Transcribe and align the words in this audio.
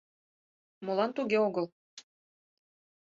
Молан 0.85 1.11
туге 1.15 1.37
огыл? 1.47 1.65